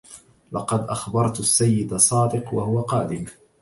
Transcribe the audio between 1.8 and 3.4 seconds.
صادق و هو قادم.